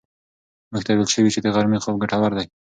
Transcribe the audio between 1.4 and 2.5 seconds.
د غرمې خوب ګټور دی.